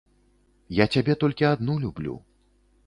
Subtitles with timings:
[0.77, 2.15] Я цябе толькі адну люблю.